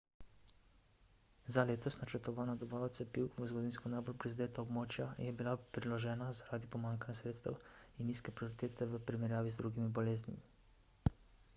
za 1.55 1.63
letos 1.69 1.97
načrtovana 2.03 2.55
dobava 2.63 2.87
cepiv 2.99 3.27
v 3.35 3.49
zgodovinsko 3.51 3.91
najbolj 3.93 4.15
prizadeta 4.23 4.63
območja 4.65 5.07
je 5.27 5.35
bila 5.43 5.53
preložena 5.79 6.31
zaradi 6.41 6.71
pomanjkanja 6.77 7.21
sredstev 7.21 7.59
in 7.99 8.11
nizke 8.13 8.35
prioritete 8.41 8.89
v 8.95 9.03
primerjavi 9.11 9.55
z 9.59 9.61
drugimi 9.63 9.93
boleznimi 10.01 11.15